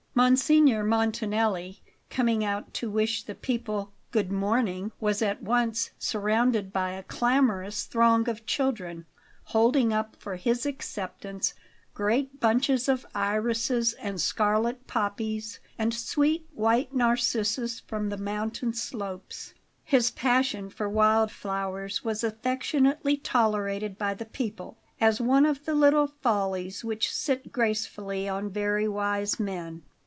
Monsignor 0.13 0.83
Montanelli, 0.83 1.79
coming 2.11 2.43
out 2.45 2.73
to 2.75 2.91
wish 2.91 3.23
the 3.23 3.33
people 3.33 3.93
"Good 4.11 4.29
morning," 4.31 4.91
was 4.99 5.21
at 5.21 5.41
once 5.41 5.91
surrounded 5.97 6.71
by 6.73 6.91
a 6.91 7.01
clamourous 7.01 7.85
throng 7.85 8.29
of 8.29 8.45
children, 8.45 9.05
holding 9.45 9.91
up 9.93 10.15
for 10.19 10.35
his 10.35 10.65
acceptance 10.65 11.53
great 11.95 12.39
bunches 12.41 12.87
of 12.89 13.05
irises 13.15 13.93
and 13.93 14.19
scarlet 14.21 14.85
poppies 14.85 15.59
and 15.79 15.91
sweet 15.93 16.45
white 16.53 16.93
narcissus 16.93 17.79
from 17.79 18.09
the 18.09 18.17
mountain 18.17 18.73
slopes. 18.73 19.55
His 19.83 20.11
passion 20.11 20.69
for 20.69 20.89
wild 20.89 21.31
flowers 21.31 22.03
was 22.03 22.21
affectionately 22.23 23.15
tolerated 23.17 23.97
by 23.97 24.13
the 24.13 24.25
people, 24.25 24.77
as 24.99 25.19
one 25.21 25.45
of 25.47 25.65
the 25.65 25.73
little 25.73 26.07
follies 26.07 26.83
which 26.83 27.11
sit 27.15 27.51
gracefully 27.53 28.27
on 28.29 28.51
very 28.51 28.87
wise 28.89 29.39
men. 29.39 29.81